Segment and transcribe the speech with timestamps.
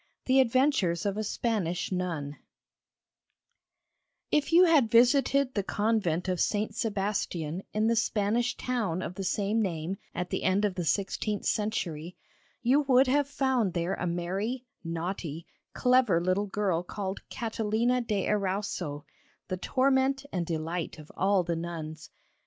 [0.25, 2.37] THE ADVENTURES OF A SPANISH NUN
[4.31, 6.73] If you had visited the convent of St.
[6.73, 11.45] Sebastian in the Spanish town of the same name at the end of the sixteenth
[11.45, 12.17] century,
[12.63, 19.03] you would have found there a merry, naughty, clever little girl called Catalina de Erauso,
[19.49, 22.09] the torment and delight of all the nuns.